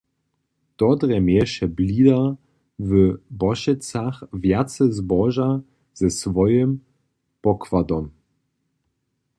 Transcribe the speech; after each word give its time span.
To 0.77 0.87
drje 1.01 1.19
měješe 1.27 1.65
blidar 1.77 2.23
w 2.89 2.89
Bošecach 3.39 4.17
wjace 4.41 4.83
zboža 4.99 5.49
ze 5.99 6.07
swojim 6.19 6.69
pokładom. 7.43 8.05